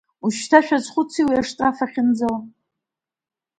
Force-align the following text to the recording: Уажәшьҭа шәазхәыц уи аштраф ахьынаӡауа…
Уажәшьҭа 0.23 0.59
шәазхәыц 0.65 1.11
уи 1.25 1.35
аштраф 1.41 1.77
ахьынаӡауа… 1.85 2.39